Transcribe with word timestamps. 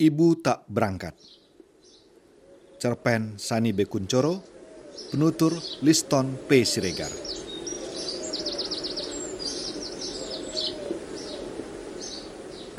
Ibu 0.00 0.40
tak 0.40 0.64
berangkat. 0.64 1.12
Cerpen 2.80 3.36
Sani 3.36 3.76
Bekuncoro, 3.76 4.40
penutur 5.12 5.52
Liston 5.84 6.40
P. 6.48 6.64
Siregar. 6.64 7.12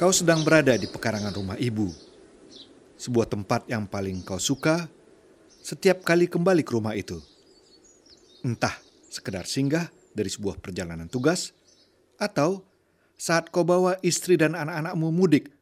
Kau 0.01 0.09
sedang 0.09 0.41
berada 0.41 0.73
di 0.73 0.89
pekarangan 0.89 1.29
rumah 1.37 1.61
ibu, 1.61 1.93
sebuah 2.97 3.29
tempat 3.29 3.69
yang 3.69 3.85
paling 3.85 4.25
kau 4.25 4.41
suka 4.41 4.89
setiap 5.61 6.01
kali 6.01 6.25
kembali 6.25 6.65
ke 6.65 6.73
rumah 6.73 6.97
itu. 6.97 7.21
Entah 8.41 8.73
sekedar 9.13 9.45
singgah 9.45 9.93
dari 10.17 10.33
sebuah 10.33 10.57
perjalanan 10.57 11.05
tugas, 11.05 11.53
atau 12.17 12.65
saat 13.13 13.53
kau 13.53 13.61
bawa 13.61 14.01
istri 14.01 14.41
dan 14.41 14.57
anak-anakmu 14.57 15.13
mudik 15.13 15.60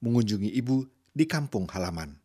mengunjungi 0.00 0.52
ibu 0.56 0.84
di 1.12 1.24
kampung 1.24 1.68
halaman. 1.72 2.16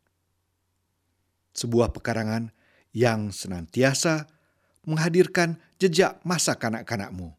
Sebuah 1.51 1.91
pekarangan 1.91 2.51
yang 2.95 3.31
senantiasa 3.31 4.27
menghadirkan 4.87 5.59
jejak 5.79 6.19
masa 6.23 6.55
kanak-kanakmu. 6.55 7.31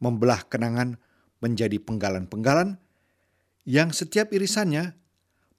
Membelah 0.00 0.44
kenangan 0.44 1.00
menjadi 1.40 1.80
penggalan-penggalan 1.80 2.76
yang 3.64 3.92
setiap 3.92 4.32
irisannya 4.32 4.96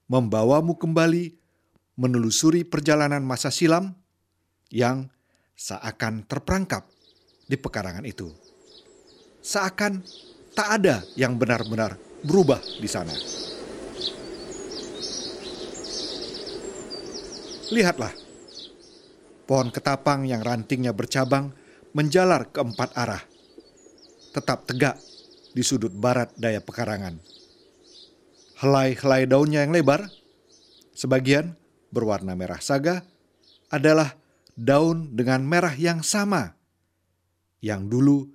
membawamu 0.06 0.78
kembali 0.78 1.34
menelusuri 1.98 2.62
perjalanan 2.68 3.26
masa 3.26 3.50
silam 3.50 3.98
yang 4.70 5.10
seakan 5.58 6.28
terperangkap 6.28 6.86
di 7.50 7.58
pekarangan 7.58 8.06
itu 8.06 8.30
seakan 9.46 10.02
tak 10.58 10.82
ada 10.82 11.06
yang 11.14 11.38
benar-benar 11.38 12.02
berubah 12.26 12.58
di 12.82 12.90
sana. 12.90 13.14
Lihatlah, 17.74 18.14
pohon 19.50 19.74
ketapang 19.74 20.30
yang 20.30 20.46
rantingnya 20.46 20.94
bercabang 20.94 21.50
menjalar 21.98 22.54
ke 22.54 22.62
empat 22.62 22.94
arah, 22.94 23.26
tetap 24.38 24.70
tegak 24.70 25.02
di 25.50 25.66
sudut 25.66 25.90
barat 25.90 26.30
daya 26.38 26.62
pekarangan. 26.62 27.18
Helai-helai 28.62 29.26
daunnya 29.26 29.66
yang 29.66 29.74
lebar, 29.74 30.06
sebagian 30.94 31.58
berwarna 31.90 32.38
merah 32.38 32.62
saga, 32.62 33.02
adalah 33.74 34.14
daun 34.54 35.18
dengan 35.18 35.42
merah 35.42 35.74
yang 35.74 36.06
sama, 36.06 36.54
yang 37.66 37.90
dulu 37.90 38.30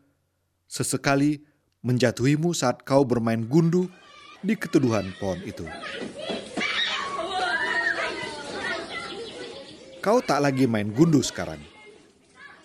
sesekali 0.67 1.47
menjatuhimu 1.87 2.51
saat 2.51 2.83
kau 2.83 3.07
bermain 3.07 3.47
gundu 3.47 3.87
di 4.43 4.59
keteduhan 4.59 5.07
pohon 5.23 5.39
itu. 5.47 5.71
Kau 10.01 10.25
tak 10.25 10.41
lagi 10.41 10.65
main 10.65 10.89
gundu 10.89 11.21
sekarang. 11.21 11.61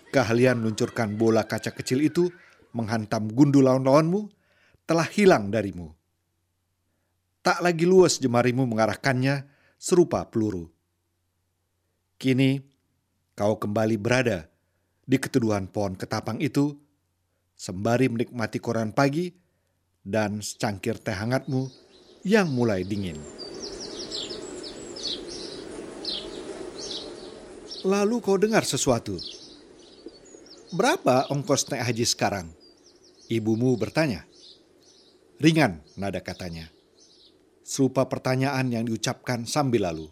Keahlian 0.08 0.56
meluncurkan 0.56 1.20
bola 1.20 1.44
kaca 1.44 1.68
kecil 1.68 2.00
itu 2.00 2.32
menghantam 2.72 3.28
gundu 3.28 3.60
lawan-lawanmu 3.60 4.32
telah 4.88 5.04
hilang 5.04 5.52
darimu. 5.52 5.92
Tak 7.44 7.60
lagi 7.60 7.84
luas 7.84 8.16
jemarimu 8.16 8.64
mengarahkannya 8.64 9.44
serupa 9.76 10.24
peluru. 10.24 10.72
Kini 12.16 12.64
kau 13.36 13.60
kembali 13.60 14.00
berada 14.00 14.48
di 15.04 15.20
keteduhan 15.20 15.68
pohon 15.68 15.92
ketapang 15.92 16.40
itu 16.40 16.72
sembari 17.52 18.08
menikmati 18.08 18.56
koran 18.64 18.96
pagi 18.96 19.28
dan 20.00 20.40
secangkir 20.40 20.96
teh 21.04 21.12
hangatmu 21.12 21.68
yang 22.24 22.48
mulai 22.48 22.80
dingin. 22.80 23.20
Lalu 27.86 28.18
kau 28.18 28.34
dengar 28.34 28.66
sesuatu. 28.66 29.14
Berapa 30.74 31.30
ongkos 31.30 31.70
naik 31.70 31.86
haji 31.86 32.02
sekarang? 32.02 32.50
Ibumu 33.30 33.78
bertanya. 33.78 34.26
Ringan, 35.38 35.86
nada 35.94 36.18
katanya. 36.18 36.66
Serupa 37.62 38.10
pertanyaan 38.10 38.74
yang 38.74 38.90
diucapkan 38.90 39.46
sambil 39.46 39.86
lalu. 39.86 40.10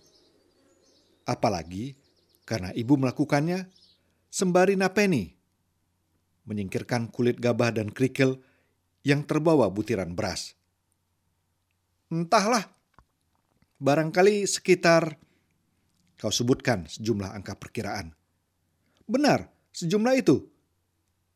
Apalagi 1.27 1.99
karena 2.47 2.71
ibu 2.79 2.95
melakukannya 2.95 3.67
sembari 4.31 4.79
napeni 4.79 5.35
menyingkirkan 6.47 7.11
kulit 7.11 7.43
gabah 7.43 7.75
dan 7.75 7.91
kerikil 7.91 8.39
yang 9.03 9.27
terbawa 9.27 9.67
butiran 9.67 10.15
beras. 10.15 10.55
Entahlah, 12.06 12.71
barangkali 13.83 14.47
sekitar 14.47 15.19
kau 16.25 16.33
sebutkan 16.33 16.89
sejumlah 16.89 17.37
angka 17.37 17.53
perkiraan. 17.61 18.17
Benar, 19.05 19.53
sejumlah 19.77 20.17
itu. 20.17 20.41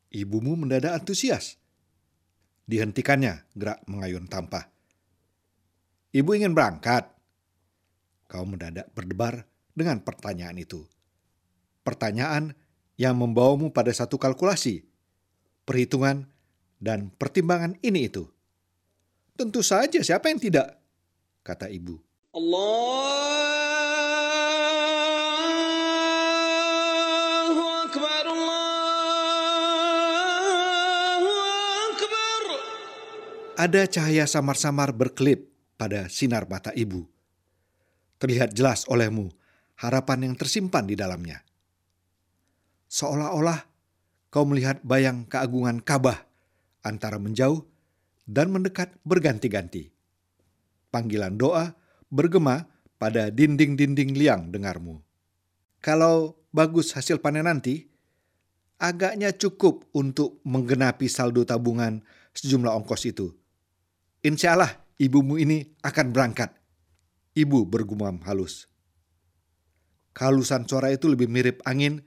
Ibumu 0.09 0.57
mendadak 0.57 0.97
antusias. 0.97 1.61
Dihentikannya 2.65 3.45
gerak 3.53 3.85
mengayun 3.85 4.25
tampah. 4.25 4.65
Ibu 6.09 6.33
ingin 6.33 6.57
berangkat. 6.57 7.05
Kau 8.25 8.49
mendadak 8.49 8.89
berdebar 8.97 9.45
dengan 9.77 10.01
pertanyaan 10.01 10.57
itu. 10.57 10.81
Pertanyaan 11.85 12.57
yang 12.97 13.13
membawamu 13.13 13.69
pada 13.69 13.93
satu 13.93 14.17
kalkulasi 14.17 14.89
perhitungan, 15.69 16.25
dan 16.81 17.13
pertimbangan 17.13 17.77
ini 17.85 18.09
itu. 18.09 18.25
Tentu 19.37 19.61
saja 19.61 20.01
siapa 20.01 20.33
yang 20.33 20.41
tidak, 20.41 20.81
kata 21.45 21.69
ibu. 21.69 22.01
Allah 22.33 23.58
Ada 33.59 33.91
cahaya 33.91 34.23
samar-samar 34.23 34.95
berkelip 34.95 35.51
pada 35.75 36.07
sinar 36.07 36.47
mata 36.47 36.71
ibu. 36.71 37.03
Terlihat 38.15 38.55
jelas 38.55 38.87
olehmu 38.87 39.35
harapan 39.75 40.31
yang 40.31 40.35
tersimpan 40.39 40.87
di 40.87 40.95
dalamnya. 40.95 41.43
Seolah-olah 42.87 43.59
kau 44.31 44.47
melihat 44.47 44.79
bayang 44.87 45.27
keagungan 45.27 45.83
Kabah 45.83 46.23
antara 46.87 47.19
menjauh 47.19 47.67
dan 48.23 48.47
mendekat 48.47 48.95
berganti-ganti. 49.03 49.91
Panggilan 50.87 51.35
doa 51.35 51.75
bergema 52.07 52.63
pada 52.95 53.27
dinding-dinding 53.27 54.15
liang 54.15 54.55
dengarmu. 54.55 55.03
Kalau 55.83 56.39
bagus 56.55 56.95
hasil 56.95 57.19
panen 57.19 57.43
nanti, 57.43 57.91
agaknya 58.79 59.35
cukup 59.35 59.83
untuk 59.91 60.39
menggenapi 60.47 61.11
saldo 61.11 61.43
tabungan 61.43 61.99
sejumlah 62.31 62.71
ongkos 62.71 63.03
itu. 63.03 63.35
Insya 64.19 64.59
Allah 64.59 64.75
ibumu 64.99 65.39
ini 65.39 65.63
akan 65.79 66.11
berangkat. 66.11 66.51
Ibu 67.39 67.63
bergumam 67.63 68.19
halus. 68.27 68.67
Kalusan 70.11 70.67
suara 70.67 70.91
itu 70.91 71.07
lebih 71.07 71.31
mirip 71.31 71.63
angin 71.63 72.03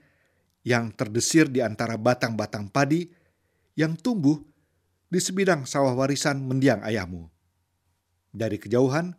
yang 0.61 0.93
terdesir 0.93 1.49
di 1.49 1.65
antara 1.65 1.97
batang-batang 1.97 2.69
padi 2.69 3.09
yang 3.73 3.97
tumbuh 3.97 4.37
di 5.09 5.17
sebidang 5.17 5.65
sawah 5.65 5.97
warisan 5.97 6.45
mendiang 6.45 6.85
ayahmu. 6.85 7.25
Dari 8.29 8.61
kejauhan, 8.61 9.17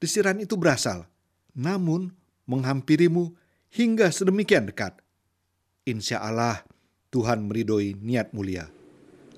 desiran 0.00 0.40
itu 0.40 0.56
berasal, 0.56 1.04
namun 1.52 2.16
menghampirimu 2.48 3.36
hingga 3.72 4.08
sedemikian 4.08 4.72
dekat. 4.72 4.96
Insya 5.84 6.24
Allah 6.24 6.64
Tuhan 7.12 7.44
meridoi 7.44 7.92
niat 7.96 8.32
mulia. 8.32 8.68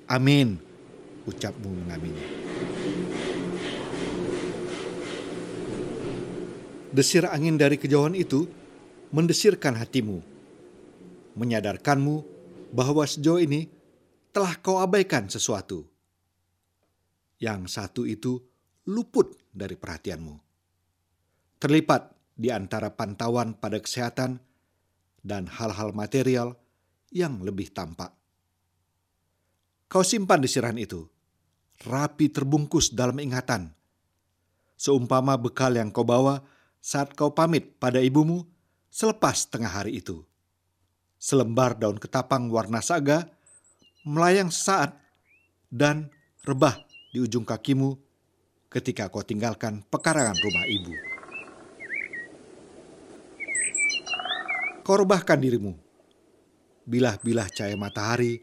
Amin, 0.06 0.62
ucapmu 1.26 1.68
mengamini. 1.68 2.47
Desir 6.88 7.28
angin 7.28 7.60
dari 7.60 7.76
kejauhan 7.76 8.16
itu 8.16 8.48
mendesirkan 9.12 9.76
hatimu 9.76 10.38
menyadarkanmu 11.38 12.26
bahwa 12.74 13.06
sejauh 13.06 13.38
ini 13.38 13.70
telah 14.34 14.58
kau 14.58 14.82
abaikan 14.82 15.30
sesuatu. 15.30 15.86
Yang 17.38 17.78
satu 17.78 18.02
itu 18.02 18.42
luput 18.90 19.38
dari 19.54 19.78
perhatianmu. 19.78 20.34
Terlipat 21.62 22.34
di 22.34 22.50
antara 22.50 22.90
pantauan 22.90 23.54
pada 23.54 23.78
kesehatan 23.78 24.42
dan 25.22 25.46
hal-hal 25.46 25.94
material 25.94 26.58
yang 27.14 27.38
lebih 27.46 27.70
tampak. 27.70 28.10
Kau 29.88 30.04
simpan 30.04 30.42
desiran 30.42 30.76
itu, 30.76 31.06
rapi 31.86 32.28
terbungkus 32.28 32.92
dalam 32.92 33.16
ingatan. 33.22 33.72
Seumpama 34.78 35.34
bekal 35.40 35.74
yang 35.74 35.90
kau 35.90 36.06
bawa 36.06 36.38
saat 36.78 37.14
kau 37.14 37.34
pamit 37.34 37.76
pada 37.76 37.98
ibumu 37.98 38.46
selepas 38.88 39.50
tengah 39.50 39.70
hari 39.70 40.00
itu 40.00 40.24
selembar 41.18 41.74
daun 41.74 41.98
ketapang 41.98 42.46
warna 42.48 42.78
saga 42.78 43.26
melayang 44.06 44.48
sesaat 44.48 44.94
dan 45.68 46.08
rebah 46.46 46.78
di 47.12 47.20
ujung 47.20 47.44
kakimu 47.44 47.98
ketika 48.70 49.10
kau 49.10 49.26
tinggalkan 49.26 49.84
pekarangan 49.88 50.38
rumah 50.38 50.64
ibu. 50.64 50.94
Kau 54.86 54.96
rebahkan 54.96 55.36
dirimu. 55.36 55.76
Bilah-bilah 56.88 57.52
cahaya 57.52 57.76
matahari 57.76 58.40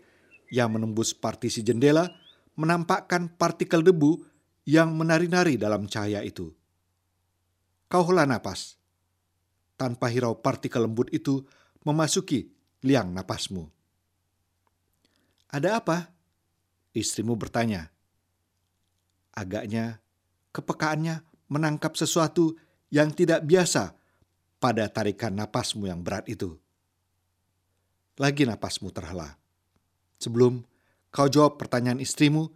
yang 0.53 0.69
menembus 0.69 1.17
partisi 1.17 1.65
jendela 1.65 2.05
menampakkan 2.53 3.33
partikel 3.33 3.81
debu 3.81 4.21
yang 4.69 4.93
menari-nari 4.93 5.57
dalam 5.57 5.89
cahaya 5.89 6.21
itu. 6.21 6.53
Kau 7.91 8.03
hela 8.09 8.25
napas. 8.25 8.77
Tanpa 9.75 10.07
hirau 10.07 10.39
partikel 10.39 10.87
lembut 10.87 11.11
itu 11.11 11.43
memasuki 11.83 12.47
liang 12.81 13.11
napasmu. 13.11 13.67
Ada 15.51 15.83
apa? 15.83 16.09
Istrimu 16.95 17.35
bertanya. 17.35 17.91
Agaknya 19.35 19.99
kepekaannya 20.55 21.19
menangkap 21.51 21.99
sesuatu 21.99 22.55
yang 22.87 23.11
tidak 23.11 23.43
biasa 23.43 23.91
pada 24.63 24.87
tarikan 24.87 25.35
napasmu 25.35 25.91
yang 25.91 25.99
berat 25.99 26.25
itu. 26.31 26.55
Lagi 28.15 28.47
napasmu 28.47 28.95
terhela. 28.95 29.35
Sebelum 30.15 30.63
kau 31.11 31.27
jawab 31.27 31.59
pertanyaan 31.59 31.99
istrimu 31.99 32.47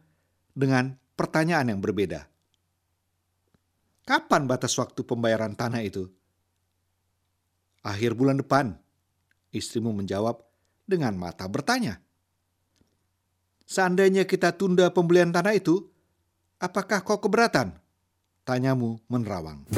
dengan 0.56 0.96
pertanyaan 1.20 1.75
yang 1.75 1.84
berbeda. 1.84 2.29
Kapan 4.10 4.50
batas 4.50 4.74
waktu 4.74 5.06
pembayaran 5.06 5.54
tanah 5.54 5.86
itu? 5.86 6.10
Akhir 7.86 8.18
bulan 8.18 8.42
depan, 8.42 8.74
istrimu 9.54 9.94
menjawab 9.94 10.42
dengan 10.90 11.14
mata 11.14 11.46
bertanya. 11.46 12.02
Seandainya 13.70 14.26
kita 14.26 14.58
tunda 14.58 14.90
pembelian 14.90 15.30
tanah 15.30 15.54
itu, 15.54 15.86
apakah 16.58 17.06
kau 17.06 17.22
keberatan? 17.22 17.78
Tanyamu 18.42 18.98
menerawang. 19.06 19.70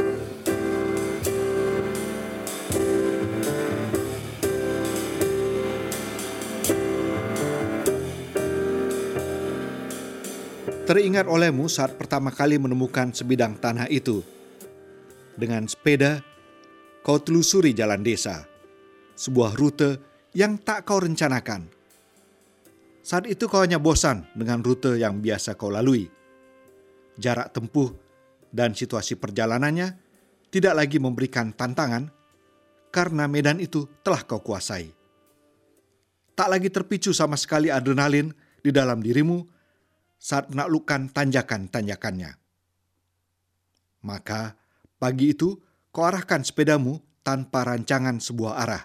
Teringat 10.92 11.24
olehmu 11.24 11.72
saat 11.72 11.96
pertama 11.96 12.36
kali 12.36 12.60
menemukan 12.60 13.16
sebidang 13.16 13.56
tanah 13.56 13.88
itu. 13.88 14.20
Dengan 15.40 15.64
sepeda, 15.64 16.20
kau 17.00 17.16
telusuri 17.16 17.72
jalan 17.72 18.04
desa, 18.04 18.44
sebuah 19.16 19.56
rute 19.56 19.96
yang 20.36 20.60
tak 20.60 20.84
kau 20.84 21.00
rencanakan. 21.00 21.72
Saat 23.08 23.24
itu 23.32 23.48
kau 23.48 23.64
hanya 23.64 23.80
bosan 23.80 24.28
dengan 24.36 24.60
rute 24.60 25.00
yang 25.00 25.24
biasa 25.24 25.56
kau 25.56 25.72
lalui. 25.72 26.12
Jarak 27.16 27.56
tempuh 27.56 27.96
dan 28.52 28.76
situasi 28.76 29.16
perjalanannya 29.16 29.96
tidak 30.52 30.76
lagi 30.76 31.00
memberikan 31.00 31.56
tantangan 31.56 32.12
karena 32.92 33.32
medan 33.32 33.64
itu 33.64 33.88
telah 34.04 34.28
kau 34.28 34.44
kuasai. 34.44 34.92
Tak 36.36 36.52
lagi 36.52 36.68
terpicu 36.68 37.16
sama 37.16 37.40
sekali 37.40 37.72
adrenalin 37.72 38.36
di 38.60 38.76
dalam 38.76 39.00
dirimu 39.00 39.61
saat 40.22 40.54
menaklukkan 40.54 41.10
tanjakan-tanjakannya. 41.10 42.38
Maka 44.06 44.54
pagi 45.02 45.34
itu 45.34 45.58
kau 45.90 46.06
arahkan 46.06 46.46
sepedamu 46.46 47.02
tanpa 47.26 47.66
rancangan 47.66 48.22
sebuah 48.22 48.54
arah. 48.62 48.84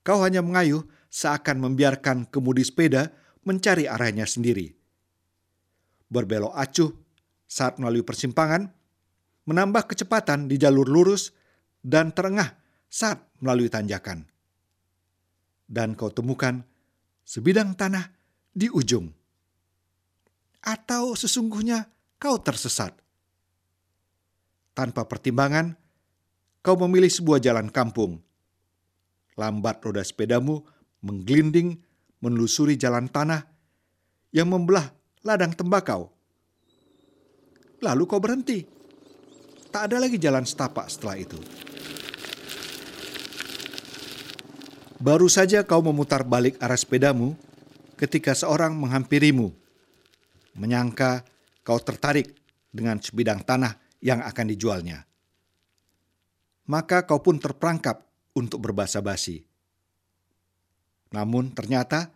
Kau 0.00 0.24
hanya 0.24 0.40
mengayuh 0.40 0.80
seakan 1.12 1.60
membiarkan 1.60 2.32
kemudi 2.32 2.64
sepeda 2.64 3.12
mencari 3.44 3.84
arahnya 3.84 4.24
sendiri. 4.24 4.72
Berbelok 6.08 6.56
acuh 6.56 6.90
saat 7.44 7.76
melalui 7.76 8.02
persimpangan, 8.02 8.72
menambah 9.44 9.92
kecepatan 9.92 10.48
di 10.48 10.56
jalur 10.56 10.88
lurus, 10.88 11.36
dan 11.86 12.10
terengah 12.10 12.58
saat 12.90 13.22
melalui 13.38 13.70
tanjakan. 13.70 14.26
Dan 15.66 15.94
kau 15.98 16.10
temukan 16.10 16.62
sebidang 17.22 17.74
tanah 17.74 18.10
di 18.50 18.70
ujung 18.70 19.15
atau 20.66 21.14
sesungguhnya 21.14 21.86
kau 22.18 22.42
tersesat? 22.42 22.90
Tanpa 24.74 25.06
pertimbangan, 25.06 25.78
kau 26.60 26.74
memilih 26.74 27.08
sebuah 27.08 27.38
jalan 27.38 27.70
kampung. 27.70 28.18
Lambat 29.38 29.80
roda 29.86 30.02
sepedamu 30.02 30.66
menggelinding 31.06 31.78
menelusuri 32.18 32.74
jalan 32.74 33.06
tanah 33.06 33.46
yang 34.34 34.50
membelah 34.50 34.90
ladang 35.22 35.54
tembakau. 35.54 36.10
Lalu 37.80 38.02
kau 38.10 38.18
berhenti. 38.18 38.66
Tak 39.70 39.92
ada 39.92 40.02
lagi 40.02 40.16
jalan 40.16 40.42
setapak 40.42 40.88
setelah 40.88 41.16
itu. 41.20 41.38
Baru 44.96 45.28
saja 45.28 45.60
kau 45.60 45.84
memutar 45.84 46.24
balik 46.24 46.56
arah 46.56 46.80
sepedamu 46.80 47.36
ketika 48.00 48.32
seorang 48.32 48.72
menghampirimu 48.72 49.52
menyangka 50.56 51.22
kau 51.62 51.78
tertarik 51.80 52.32
dengan 52.72 53.00
sebidang 53.00 53.44
tanah 53.44 53.76
yang 54.04 54.20
akan 54.24 54.46
dijualnya. 54.52 55.04
Maka 56.66 57.06
kau 57.06 57.22
pun 57.22 57.38
terperangkap 57.38 58.02
untuk 58.34 58.58
berbahasa 58.62 58.98
basi. 59.00 59.40
Namun 61.14 61.54
ternyata 61.54 62.10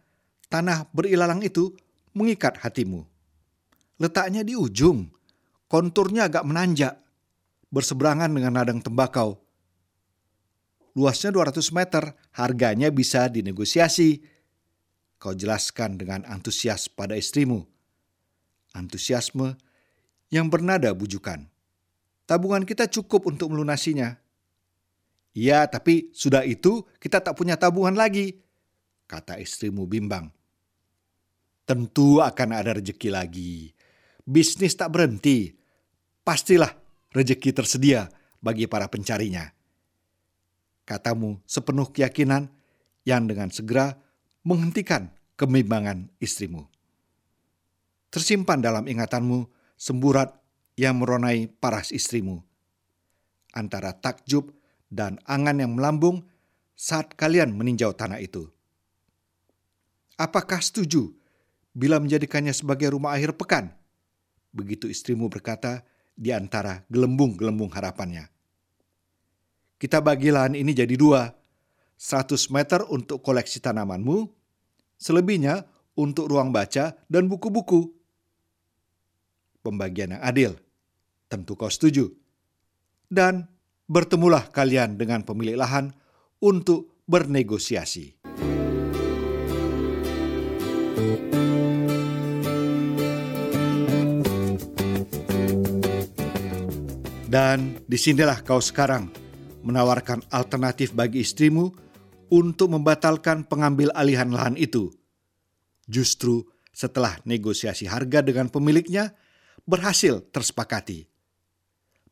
tanah 0.51 0.91
berilalang 0.91 1.41
itu 1.47 1.71
mengikat 2.13 2.59
hatimu. 2.59 3.07
Letaknya 4.03 4.43
di 4.43 4.59
ujung, 4.59 5.07
konturnya 5.71 6.27
agak 6.27 6.43
menanjak, 6.43 6.99
berseberangan 7.71 8.33
dengan 8.33 8.59
ladang 8.59 8.81
tembakau. 8.83 9.39
Luasnya 10.99 11.31
200 11.31 11.71
meter, 11.71 12.03
harganya 12.35 12.91
bisa 12.91 13.31
dinegosiasi. 13.31 14.27
Kau 15.21 15.37
jelaskan 15.37 16.01
dengan 16.01 16.27
antusias 16.27 16.91
pada 16.91 17.15
istrimu 17.15 17.63
antusiasme 18.75 19.59
yang 20.31 20.47
bernada 20.47 20.95
bujukan. 20.95 21.47
Tabungan 22.25 22.63
kita 22.63 22.87
cukup 22.87 23.27
untuk 23.27 23.51
melunasinya. 23.51 24.15
Iya, 25.35 25.67
tapi 25.67 26.11
sudah 26.15 26.47
itu 26.47 26.87
kita 26.99 27.23
tak 27.23 27.39
punya 27.39 27.59
tabungan 27.59 27.95
lagi, 27.95 28.39
kata 29.07 29.39
istrimu 29.39 29.87
bimbang. 29.87 30.31
Tentu 31.67 32.19
akan 32.19 32.51
ada 32.51 32.79
rejeki 32.79 33.11
lagi. 33.15 33.71
Bisnis 34.27 34.75
tak 34.75 34.91
berhenti. 34.91 35.55
Pastilah 36.27 36.71
rejeki 37.15 37.51
tersedia 37.55 38.11
bagi 38.43 38.67
para 38.67 38.91
pencarinya. 38.91 39.47
Katamu 40.83 41.39
sepenuh 41.47 41.91
keyakinan 41.95 42.51
yang 43.07 43.31
dengan 43.31 43.55
segera 43.55 43.95
menghentikan 44.43 45.15
kebimbangan 45.39 46.11
istrimu. 46.19 46.67
Tersimpan 48.11 48.59
dalam 48.59 48.91
ingatanmu 48.91 49.47
semburat 49.79 50.35
yang 50.75 50.99
meronai 50.99 51.47
paras 51.47 51.95
istrimu. 51.95 52.43
Antara 53.55 53.95
takjub 53.95 54.51
dan 54.91 55.23
angan 55.31 55.63
yang 55.63 55.79
melambung 55.79 56.27
saat 56.75 57.15
kalian 57.15 57.55
meninjau 57.55 57.95
tanah 57.95 58.19
itu. 58.19 58.51
Apakah 60.19 60.59
setuju 60.59 61.15
bila 61.71 62.03
menjadikannya 62.03 62.51
sebagai 62.51 62.91
rumah 62.91 63.15
akhir 63.15 63.39
pekan? 63.39 63.71
Begitu 64.51 64.91
istrimu 64.91 65.31
berkata 65.31 65.87
di 66.19 66.35
antara 66.35 66.83
gelembung-gelembung 66.91 67.71
harapannya. 67.71 68.27
Kita 69.79 70.03
bagi 70.03 70.35
lahan 70.35 70.59
ini 70.59 70.75
jadi 70.75 70.93
dua. 70.99 71.31
100 72.01 72.49
meter 72.49 72.81
untuk 72.89 73.21
koleksi 73.21 73.61
tanamanmu, 73.61 74.25
selebihnya 74.97 75.69
untuk 76.01 76.33
ruang 76.33 76.49
baca 76.49 76.97
dan 77.13 77.29
buku-buku 77.29 78.00
pembagian 79.61 80.17
yang 80.17 80.23
adil. 80.25 80.53
Tentu 81.31 81.55
kau 81.55 81.71
setuju. 81.71 82.11
Dan 83.07 83.47
bertemulah 83.87 84.51
kalian 84.51 84.99
dengan 84.99 85.23
pemilik 85.23 85.59
lahan 85.59 85.95
untuk 86.43 87.03
bernegosiasi. 87.07 88.21
Dan 97.31 97.79
di 97.87 97.95
sinilah 97.95 98.43
kau 98.43 98.59
sekarang 98.59 99.07
menawarkan 99.63 100.27
alternatif 100.35 100.91
bagi 100.91 101.23
istrimu 101.23 101.71
untuk 102.27 102.75
membatalkan 102.75 103.47
pengambil 103.47 103.95
alihan 103.95 104.35
lahan 104.35 104.59
itu. 104.59 104.91
Justru 105.87 106.43
setelah 106.75 107.19
negosiasi 107.23 107.87
harga 107.87 108.23
dengan 108.23 108.51
pemiliknya, 108.51 109.15
berhasil 109.65 110.21
tersepakati. 110.31 111.09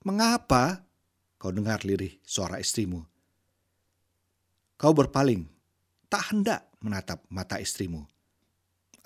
Mengapa? 0.04 0.84
Kau 1.38 1.54
dengar 1.54 1.86
lirih 1.86 2.18
suara 2.26 2.58
istrimu. 2.58 3.06
Kau 4.74 4.90
berpaling, 4.90 5.46
tak 6.10 6.34
hendak 6.34 6.66
menatap 6.82 7.22
mata 7.30 7.62
istrimu. 7.62 8.06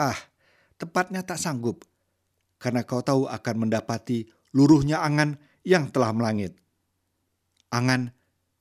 Ah, 0.00 0.16
tepatnya 0.80 1.20
tak 1.20 1.36
sanggup. 1.36 1.84
karena 2.62 2.86
kau 2.86 3.02
tahu 3.02 3.26
akan 3.26 3.66
mendapati 3.66 4.30
luruhnya 4.54 5.02
angan 5.02 5.34
yang 5.66 5.90
telah 5.90 6.14
melangit. 6.14 6.54
Angan 7.74 8.14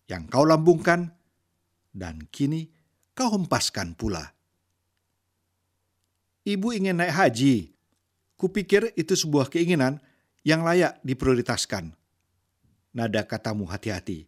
yang 0.10 0.26
kau 0.26 0.42
lambungkan, 0.42 1.14
dan 1.94 2.26
kini 2.34 2.74
kau 3.14 3.30
hempaskan 3.30 3.94
pula. 3.94 4.34
Ibu 6.42 6.74
ingin 6.74 6.98
naik 6.98 7.14
haji. 7.14 7.78
Kupikir 8.42 8.90
itu 8.98 9.14
sebuah 9.14 9.54
keinginan 9.54 10.02
yang 10.42 10.66
layak 10.66 10.98
diprioritaskan. 11.06 11.94
Nada 12.98 13.22
katamu 13.30 13.70
hati-hati. 13.70 14.26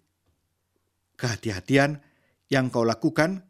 Kehati-hatian 1.17 1.97
yang 2.45 2.69
kau 2.69 2.85
lakukan 2.85 3.41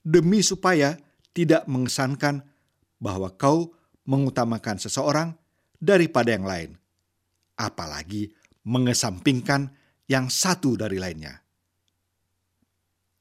demi 0.00 0.40
supaya 0.40 0.96
tidak 1.36 1.68
mengesankan 1.68 2.48
bahwa 2.96 3.28
kau 3.36 3.76
mengutamakan 4.08 4.80
seseorang 4.80 5.36
daripada 5.76 6.32
yang 6.32 6.48
lain, 6.48 6.70
apalagi 7.60 8.32
mengesampingkan 8.64 9.68
yang 10.08 10.32
satu 10.32 10.80
dari 10.80 10.96
lainnya. 10.96 11.44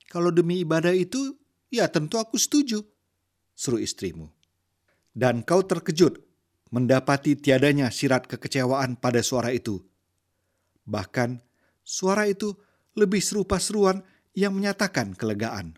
Kalau 0.08 0.32
demi 0.32 0.64
ibadah 0.64 0.96
itu, 0.96 1.36
ya 1.68 1.92
tentu 1.92 2.16
aku 2.16 2.40
setuju, 2.40 2.80
seru 3.52 3.84
istrimu. 3.84 4.32
Dan 5.12 5.44
kau 5.44 5.60
terkejut 5.60 6.29
mendapati 6.70 7.38
tiadanya 7.38 7.90
sirat 7.90 8.30
kekecewaan 8.30 8.98
pada 8.98 9.22
suara 9.26 9.54
itu. 9.54 9.82
Bahkan 10.86 11.42
suara 11.86 12.26
itu 12.30 12.54
lebih 12.98 13.22
serupa 13.22 13.58
seruan 13.62 14.02
yang 14.34 14.54
menyatakan 14.54 15.14
kelegaan. 15.14 15.78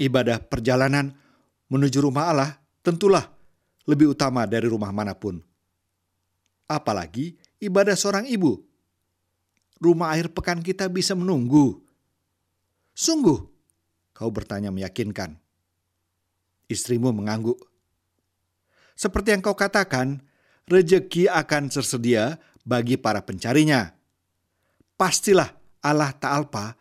Ibadah 0.00 0.40
perjalanan 0.48 1.12
menuju 1.68 2.00
rumah 2.00 2.32
Allah 2.32 2.50
tentulah 2.80 3.28
lebih 3.84 4.16
utama 4.16 4.48
dari 4.48 4.68
rumah 4.68 4.92
mana 4.92 5.12
pun. 5.12 5.40
Apalagi 6.64 7.36
ibadah 7.60 7.96
seorang 7.96 8.24
ibu. 8.28 8.60
Rumah 9.80 10.12
akhir 10.12 10.36
pekan 10.36 10.60
kita 10.60 10.92
bisa 10.92 11.16
menunggu. 11.16 11.80
Sungguh, 12.92 13.40
kau 14.12 14.28
bertanya 14.28 14.68
meyakinkan. 14.68 15.40
Istrimu 16.68 17.16
mengangguk. 17.16 17.69
Seperti 19.00 19.32
yang 19.32 19.40
kau 19.40 19.56
katakan, 19.56 20.20
rejeki 20.68 21.24
akan 21.24 21.72
tersedia 21.72 22.36
bagi 22.68 23.00
para 23.00 23.24
pencarinya. 23.24 23.96
Pastilah 25.00 25.56
Allah 25.80 26.12
Ta'ala 26.12 26.76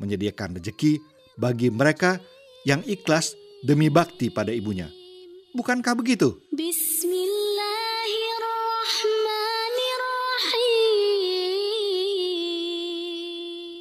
menyediakan 0.00 0.56
rejeki 0.56 0.96
bagi 1.36 1.68
mereka 1.68 2.16
yang 2.64 2.80
ikhlas 2.88 3.36
demi 3.60 3.92
bakti 3.92 4.32
pada 4.32 4.48
ibunya. 4.48 4.88
Bukankah 5.52 5.92
begitu? 5.92 6.40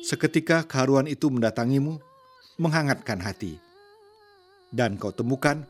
Seketika 0.03 0.67
keharuan 0.67 1.07
itu 1.07 1.31
mendatangimu, 1.31 2.03
menghangatkan 2.59 3.23
hati. 3.23 3.55
Dan 4.75 4.99
kau 4.99 5.15
temukan 5.15 5.63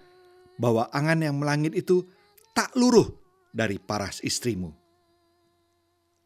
bahwa 0.62 0.86
angan 0.94 1.26
yang 1.26 1.42
melangit 1.42 1.74
itu 1.74 2.06
tak 2.54 2.70
luruh 2.78 3.10
dari 3.50 3.82
paras 3.82 4.22
istrimu. 4.22 4.70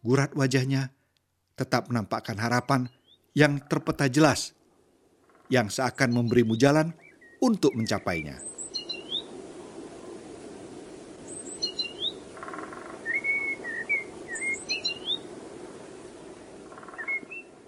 Gurat 0.04 0.36
wajahnya 0.36 0.92
tetap 1.56 1.88
menampakkan 1.88 2.36
harapan 2.36 2.92
yang 3.32 3.64
terpeta 3.64 4.12
jelas, 4.12 4.52
yang 5.48 5.72
seakan 5.72 6.12
memberimu 6.12 6.60
jalan 6.60 6.92
untuk 7.40 7.72
mencapainya. 7.80 8.44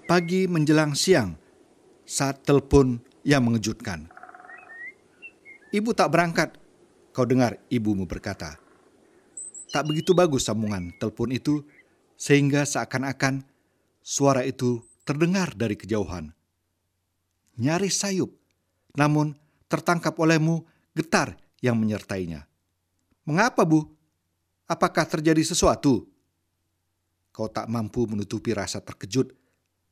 Pagi 0.08 0.48
menjelang 0.48 0.96
siang, 0.96 1.36
saat 2.08 2.40
telepon 2.48 3.04
yang 3.28 3.44
mengejutkan. 3.44 4.17
Ibu 5.68 5.92
tak 5.92 6.16
berangkat, 6.16 6.56
kau 7.12 7.28
dengar 7.28 7.60
ibumu 7.68 8.08
berkata. 8.08 8.56
Tak 9.68 9.84
begitu 9.84 10.16
bagus 10.16 10.48
sambungan 10.48 10.96
telepon 10.96 11.28
itu, 11.36 11.68
sehingga 12.16 12.64
seakan-akan 12.64 13.44
suara 14.00 14.48
itu 14.48 14.80
terdengar 15.04 15.52
dari 15.52 15.76
kejauhan. 15.76 16.32
Nyaris 17.60 18.00
sayup, 18.00 18.32
namun 18.96 19.36
tertangkap 19.68 20.16
olehmu 20.16 20.64
getar 20.96 21.36
yang 21.60 21.76
menyertainya. 21.76 22.48
Mengapa, 23.28 23.68
Bu? 23.68 23.84
Apakah 24.72 25.04
terjadi 25.04 25.44
sesuatu? 25.44 26.08
Kau 27.36 27.52
tak 27.52 27.68
mampu 27.68 28.08
menutupi 28.08 28.56
rasa 28.56 28.80
terkejut 28.80 29.36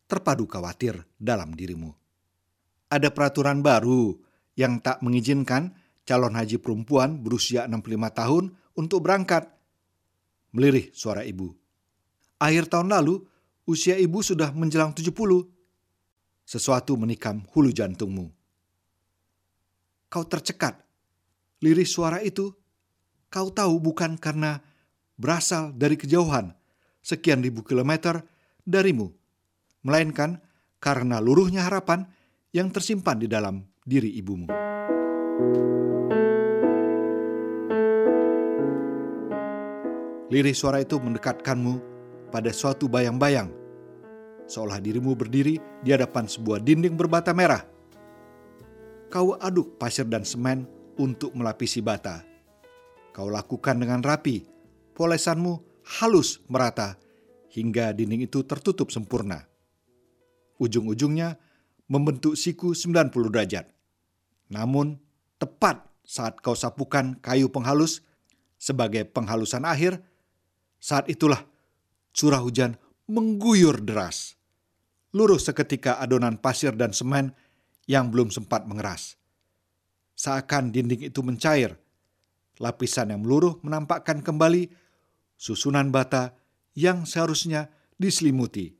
terpadu 0.07 0.47
khawatir 0.47 1.03
dalam 1.19 1.51
dirimu. 1.51 1.91
Ada 2.87 3.11
peraturan 3.11 3.59
baru 3.59 4.24
yang 4.55 4.79
tak 4.79 5.03
mengizinkan 5.03 5.75
calon 6.07 6.35
haji 6.35 6.59
perempuan 6.59 7.19
berusia 7.19 7.67
65 7.67 8.11
tahun 8.11 8.43
untuk 8.75 8.99
berangkat. 9.03 9.51
Melirih 10.55 10.91
suara 10.95 11.27
ibu. 11.27 11.51
Akhir 12.39 12.71
tahun 12.71 12.91
lalu, 12.95 13.19
usia 13.67 13.99
ibu 13.99 14.23
sudah 14.23 14.55
menjelang 14.55 14.95
70. 14.95 15.11
Sesuatu 16.47 16.95
menikam 16.95 17.43
hulu 17.51 17.75
jantungmu. 17.75 18.31
Kau 20.07 20.23
tercekat. 20.23 20.79
Lirih 21.59 21.87
suara 21.87 22.23
itu, 22.23 22.53
kau 23.27 23.51
tahu 23.51 23.81
bukan 23.83 24.15
karena 24.15 24.63
berasal 25.19 25.75
dari 25.75 25.95
kejauhan 25.95 26.51
sekian 27.03 27.39
ribu 27.39 27.63
kilometer 27.63 28.23
darimu 28.67 29.11
melainkan 29.85 30.41
karena 30.81 31.21
luruhnya 31.21 31.65
harapan 31.65 32.09
yang 32.51 32.73
tersimpan 32.73 33.21
di 33.21 33.27
dalam 33.29 33.63
diri 33.85 34.09
ibumu. 34.17 34.49
Lirih 40.33 40.57
suara 40.57 40.81
itu 40.81 40.97
mendekatkanmu 40.97 41.73
pada 42.33 42.49
suatu 42.49 42.89
bayang-bayang, 42.89 43.47
seolah 44.49 44.81
dirimu 44.81 45.13
berdiri 45.13 45.61
di 45.85 45.93
hadapan 45.93 46.25
sebuah 46.25 46.65
dinding 46.65 46.97
berbata 46.97 47.31
merah. 47.31 47.61
Kau 49.13 49.37
aduk 49.37 49.77
pasir 49.77 50.09
dan 50.09 50.25
semen 50.25 50.65
untuk 50.97 51.31
melapisi 51.37 51.79
bata. 51.79 52.25
Kau 53.13 53.29
lakukan 53.29 53.77
dengan 53.79 54.01
rapi, 54.01 54.43
polesanmu 54.97 55.85
halus 56.01 56.41
merata 56.49 56.97
hingga 57.53 57.93
dinding 57.93 58.27
itu 58.27 58.43
tertutup 58.43 58.89
sempurna 58.89 59.45
ujung-ujungnya 60.59 61.35
membentuk 61.91 62.33
siku 62.39 62.71
90 62.73 63.11
derajat. 63.31 63.74
Namun, 64.49 64.99
tepat 65.41 65.85
saat 66.05 66.39
kau 66.39 66.53
sapukan 66.53 67.17
kayu 67.19 67.49
penghalus 67.49 68.05
sebagai 68.61 69.05
penghalusan 69.09 69.65
akhir, 69.65 69.99
saat 70.77 71.09
itulah 71.09 71.41
curah 72.13 72.41
hujan 72.41 72.77
mengguyur 73.09 73.81
deras. 73.81 74.37
Luruh 75.15 75.39
seketika 75.39 75.97
adonan 75.97 76.37
pasir 76.37 76.75
dan 76.75 76.91
semen 76.91 77.31
yang 77.89 78.11
belum 78.11 78.29
sempat 78.29 78.67
mengeras. 78.67 79.17
Seakan 80.15 80.71
dinding 80.71 81.07
itu 81.07 81.19
mencair, 81.23 81.75
lapisan 82.59 83.11
yang 83.11 83.23
meluruh 83.23 83.59
menampakkan 83.63 84.23
kembali 84.23 84.71
susunan 85.35 85.91
bata 85.91 86.35
yang 86.75 87.03
seharusnya 87.03 87.71
diselimuti. 87.99 88.75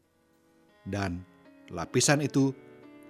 Dan 0.85 1.23
lapisan 1.71 2.21
itu 2.21 2.53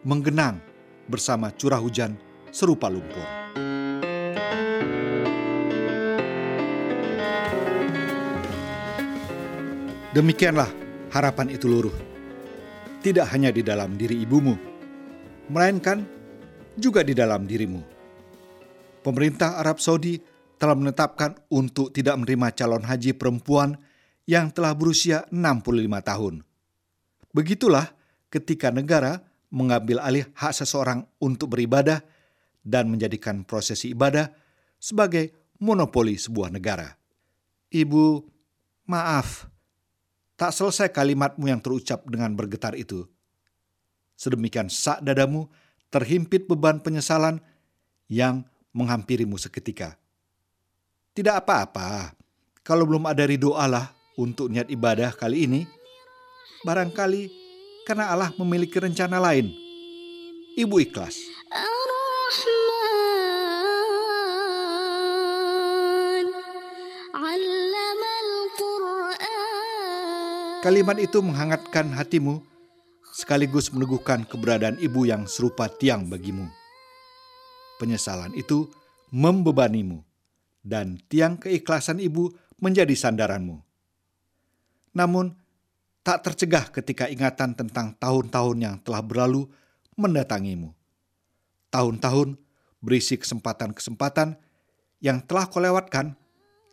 menggenang 0.05 0.61
bersama 1.09 1.53
curah 1.53 1.81
hujan 1.81 2.17
serupa 2.55 2.87
lumpur. 2.87 3.27
Demikianlah 10.15 10.71
harapan 11.11 11.51
itu 11.51 11.67
luruh. 11.67 11.91
Tidak 13.03 13.27
hanya 13.35 13.51
di 13.51 13.59
dalam 13.59 13.99
diri 13.99 14.23
ibumu, 14.23 14.55
melainkan 15.51 16.07
juga 16.79 17.03
di 17.03 17.11
dalam 17.11 17.43
dirimu. 17.43 17.83
Pemerintah 19.03 19.59
Arab 19.59 19.83
Saudi 19.83 20.15
telah 20.55 20.73
menetapkan 20.79 21.35
untuk 21.51 21.91
tidak 21.91 22.15
menerima 22.15 22.55
calon 22.55 22.87
haji 22.87 23.11
perempuan 23.19 23.75
yang 24.23 24.49
telah 24.49 24.71
berusia 24.71 25.27
65 25.29 25.75
tahun. 26.01 26.33
Begitulah 27.35 27.91
ketika 28.31 28.71
negara 28.71 29.21
mengambil 29.51 29.99
alih 30.01 30.25
hak 30.33 30.55
seseorang 30.55 31.03
untuk 31.19 31.53
beribadah 31.53 32.14
dan 32.65 32.89
menjadikan 32.89 33.45
prosesi 33.45 33.93
ibadah 33.93 34.25
sebagai 34.81 35.53
monopoli 35.61 36.17
sebuah 36.17 36.49
negara. 36.49 36.89
Ibu, 37.69 38.25
maaf, 38.89 39.45
tak 40.35 40.51
selesai 40.51 40.89
kalimatmu 40.89 41.45
yang 41.45 41.61
terucap 41.61 42.03
dengan 42.09 42.33
bergetar 42.33 42.73
itu. 42.73 43.05
Sedemikian 44.17 44.67
sak 44.67 45.05
dadamu 45.05 45.47
terhimpit 45.93 46.49
beban 46.49 46.81
penyesalan 46.81 47.39
yang 48.09 48.43
menghampirimu 48.75 49.37
seketika. 49.39 49.95
Tidak 51.15 51.31
apa-apa, 51.31 52.11
kalau 52.65 52.83
belum 52.83 53.07
ada 53.07 53.23
ridho 53.23 53.55
Allah 53.55 53.95
untuk 54.19 54.51
niat 54.51 54.67
ibadah 54.67 55.15
kali 55.15 55.47
ini, 55.47 55.61
barangkali 56.67 57.31
karena 57.87 58.11
Allah 58.11 58.35
memiliki 58.35 58.75
rencana 58.81 59.21
lain. 59.21 59.47
Ibu 60.59 60.75
ikhlas. 60.83 61.15
Kalimat 70.65 70.97
itu 70.97 71.21
menghangatkan 71.21 71.93
hatimu, 71.93 72.41
sekaligus 73.13 73.69
meneguhkan 73.69 74.25
keberadaan 74.25 74.81
ibu 74.81 75.05
yang 75.05 75.29
serupa 75.29 75.69
tiang 75.69 76.09
bagimu. 76.09 76.49
Penyesalan 77.79 78.33
itu 78.33 78.67
membebanimu, 79.13 80.03
dan 80.65 80.99
tiang 81.07 81.39
keikhlasan 81.39 82.03
ibu 82.03 82.33
menjadi 82.59 82.91
sandaranmu. 82.91 83.61
Namun, 84.91 85.37
tak 86.03 86.27
tercegah 86.27 86.67
ketika 86.73 87.07
ingatan 87.07 87.55
tentang 87.55 87.95
tahun-tahun 87.95 88.57
yang 88.59 88.75
telah 88.83 88.99
berlalu 88.99 89.47
mendatangimu. 89.95 90.74
Tahun-tahun 91.75 92.39
berisi 92.79 93.19
kesempatan-kesempatan 93.19 94.39
yang 95.03 95.19
telah 95.27 95.51
kau 95.51 95.59
lewatkan 95.59 96.15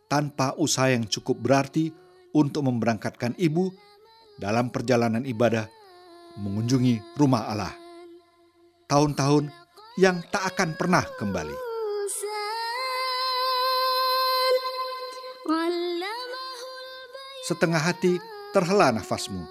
tanpa 0.07 0.55
usaha 0.55 0.87
yang 0.95 1.11
cukup 1.11 1.43
berarti 1.43 1.91
untuk 2.31 2.63
memberangkatkan 2.71 3.35
ibu 3.35 3.75
dalam 4.39 4.71
perjalanan 4.71 5.27
ibadah 5.27 5.67
mengunjungi 6.39 7.19
rumah 7.19 7.51
Allah. 7.51 7.75
Tahun-tahun 8.87 9.51
yang 9.99 10.23
tak 10.31 10.55
akan 10.55 10.79
pernah 10.79 11.03
kembali. 11.19 11.59
Setengah 17.43 17.83
hati 17.83 18.23
terhela 18.55 18.95
nafasmu. 18.95 19.51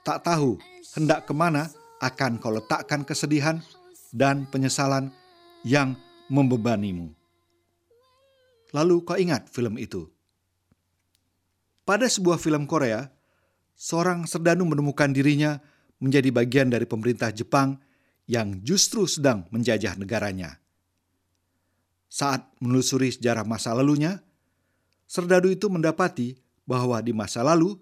Tak 0.00 0.24
tahu 0.24 0.56
hendak 0.96 1.28
ke 1.28 1.36
mana 1.36 1.68
akan 2.00 2.40
kau 2.40 2.56
letakkan 2.56 3.04
kesedihan 3.04 3.60
dan 4.10 4.46
penyesalan 4.50 5.10
yang 5.66 5.94
membebanimu. 6.30 7.10
Lalu 8.70 8.96
kau 9.02 9.18
ingat 9.18 9.50
film 9.50 9.78
itu 9.78 10.06
pada 11.90 12.06
sebuah 12.06 12.38
film 12.38 12.70
Korea, 12.70 13.10
seorang 13.74 14.22
serdanu 14.22 14.62
menemukan 14.62 15.10
dirinya 15.10 15.58
menjadi 15.98 16.30
bagian 16.30 16.70
dari 16.70 16.86
pemerintah 16.86 17.34
Jepang 17.34 17.82
yang 18.30 18.62
justru 18.62 19.10
sedang 19.10 19.50
menjajah 19.50 19.98
negaranya. 19.98 20.62
Saat 22.06 22.46
menelusuri 22.62 23.10
sejarah 23.10 23.42
masa 23.42 23.74
lalunya, 23.74 24.22
serdadu 25.10 25.50
itu 25.50 25.66
mendapati 25.66 26.38
bahwa 26.62 27.02
di 27.02 27.10
masa 27.10 27.42
lalu 27.42 27.74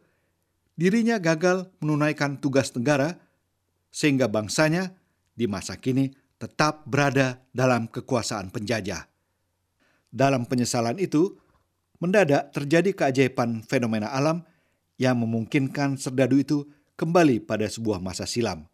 dirinya 0.72 1.20
gagal 1.20 1.68
menunaikan 1.84 2.40
tugas 2.40 2.72
negara 2.72 3.20
sehingga 3.92 4.24
bangsanya 4.24 4.96
di 5.38 5.46
masa 5.46 5.78
kini 5.78 6.10
tetap 6.42 6.82
berada 6.82 7.38
dalam 7.54 7.86
kekuasaan 7.86 8.50
penjajah. 8.50 9.06
Dalam 10.10 10.50
penyesalan 10.50 10.98
itu, 10.98 11.38
mendadak 12.02 12.50
terjadi 12.50 12.90
keajaiban 12.90 13.62
fenomena 13.62 14.10
alam 14.10 14.42
yang 14.98 15.14
memungkinkan 15.22 15.94
serdadu 15.94 16.42
itu 16.42 16.58
kembali 16.98 17.46
pada 17.46 17.70
sebuah 17.70 18.02
masa 18.02 18.26
silam. 18.26 18.66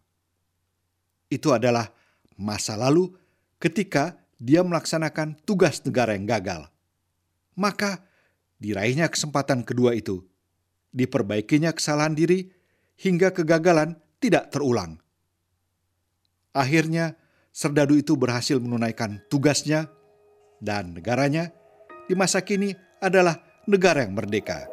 Itu 1.28 1.52
adalah 1.52 1.92
masa 2.40 2.80
lalu 2.80 3.12
ketika 3.60 4.16
dia 4.40 4.64
melaksanakan 4.64 5.36
tugas 5.44 5.84
negara 5.84 6.16
yang 6.16 6.24
gagal. 6.24 6.68
Maka 7.56 8.04
diraihnya 8.56 9.12
kesempatan 9.12 9.62
kedua 9.68 9.92
itu, 9.92 10.24
diperbaikinya 10.96 11.76
kesalahan 11.76 12.16
diri 12.16 12.48
hingga 12.96 13.30
kegagalan 13.36 14.00
tidak 14.18 14.48
terulang. 14.48 15.03
Akhirnya, 16.54 17.18
serdadu 17.50 17.98
itu 17.98 18.14
berhasil 18.14 18.62
menunaikan 18.62 19.18
tugasnya 19.26 19.90
dan 20.62 20.94
negaranya 20.94 21.50
di 22.06 22.14
masa 22.14 22.46
kini 22.46 22.70
adalah 23.02 23.42
negara 23.66 24.06
yang 24.06 24.14
merdeka. 24.14 24.70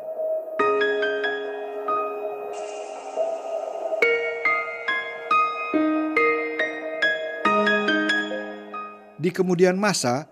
Di 9.17 9.29
kemudian 9.33 9.73
masa, 9.73 10.29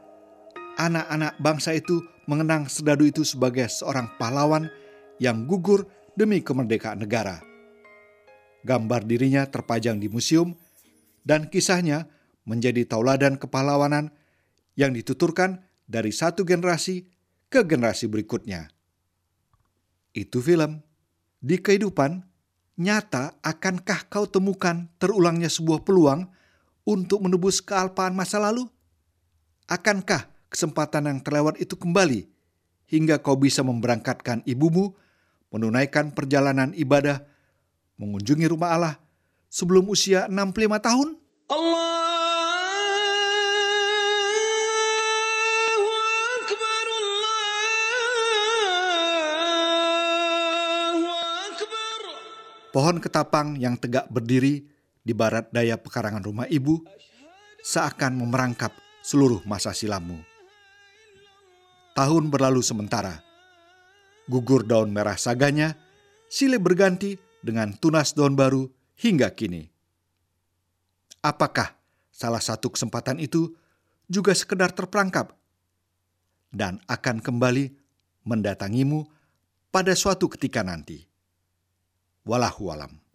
anak-anak 0.78 1.34
bangsa 1.42 1.74
itu 1.74 1.98
mengenang 2.30 2.70
Serdadu 2.70 3.10
itu 3.10 3.26
sebagai 3.26 3.66
seorang 3.74 4.06
pahlawan 4.22 4.70
yang 5.18 5.50
gugur 5.50 5.90
demi 6.14 6.46
kemerdekaan 6.46 7.02
negara. 7.02 7.42
Gambar 8.62 9.02
dirinya 9.06 9.50
terpajang 9.50 9.98
di 9.98 10.10
museum 10.10 10.54
dan 11.24 11.48
kisahnya 11.52 12.08
menjadi 12.48 12.86
tauladan 12.88 13.38
kepahlawanan 13.38 14.10
yang 14.74 14.96
dituturkan 14.96 15.62
dari 15.86 16.14
satu 16.14 16.46
generasi 16.46 17.06
ke 17.50 17.66
generasi 17.66 18.06
berikutnya. 18.06 18.70
Itu 20.14 20.40
film. 20.40 20.82
Di 21.40 21.56
kehidupan 21.60 22.20
nyata, 22.80 23.40
akankah 23.40 24.12
kau 24.12 24.28
temukan 24.28 24.92
terulangnya 25.00 25.48
sebuah 25.48 25.88
peluang 25.88 26.28
untuk 26.84 27.24
menebus 27.24 27.64
kealpaan 27.64 28.12
masa 28.12 28.44
lalu? 28.44 28.68
Akankah 29.70 30.28
kesempatan 30.50 31.08
yang 31.08 31.20
terlewat 31.24 31.62
itu 31.62 31.78
kembali 31.78 32.28
hingga 32.90 33.22
kau 33.22 33.38
bisa 33.38 33.62
memberangkatkan 33.62 34.42
ibumu 34.50 34.98
menunaikan 35.54 36.12
perjalanan 36.12 36.74
ibadah 36.74 37.22
mengunjungi 38.02 38.50
rumah 38.50 38.74
Allah 38.74 38.96
sebelum 39.50 39.90
usia 39.90 40.30
65 40.30 40.80
tahun? 40.80 41.10
Pohon 52.70 53.02
ketapang 53.02 53.58
yang 53.58 53.74
tegak 53.82 54.06
berdiri 54.14 54.62
di 55.02 55.10
barat 55.18 55.50
daya 55.50 55.74
pekarangan 55.74 56.22
rumah 56.22 56.46
ibu 56.46 56.86
seakan 57.66 58.14
memerangkap 58.22 58.70
seluruh 59.02 59.42
masa 59.50 59.74
silammu. 59.74 60.22
Tahun 61.98 62.24
berlalu 62.30 62.62
sementara. 62.62 63.26
Gugur 64.30 64.62
daun 64.62 64.94
merah 64.94 65.18
saganya, 65.18 65.74
silih 66.30 66.62
berganti 66.62 67.18
dengan 67.42 67.74
tunas 67.74 68.14
daun 68.14 68.38
baru 68.38 68.70
hingga 69.00 69.32
kini. 69.32 69.72
Apakah 71.24 71.76
salah 72.12 72.44
satu 72.44 72.72
kesempatan 72.76 73.20
itu 73.24 73.56
juga 74.12 74.36
sekedar 74.36 74.76
terperangkap 74.76 75.36
dan 76.52 76.84
akan 76.88 77.24
kembali 77.24 77.72
mendatangimu 78.28 79.08
pada 79.72 79.96
suatu 79.96 80.28
ketika 80.28 80.64
nanti? 80.64 81.08
Walahu 82.28 82.72
alam. 82.76 83.09